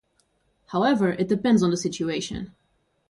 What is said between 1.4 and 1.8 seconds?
on the